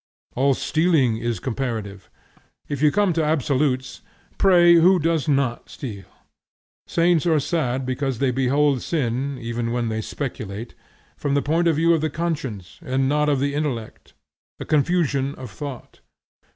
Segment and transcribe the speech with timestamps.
[0.35, 2.09] All stealing is comparative.
[2.67, 4.01] If you come to absolutes,
[4.39, 6.05] pray who does not steal?
[6.87, 10.73] Saints are sad, because they behold sin (even when they speculate),
[11.17, 14.15] from the point of view of the conscience, and not of the intellect;
[14.59, 15.99] a confusion of thought.